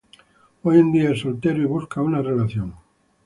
[0.63, 2.73] Hoy en día es soltero y busca una relación.